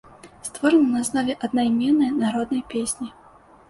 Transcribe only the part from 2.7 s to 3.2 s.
песні.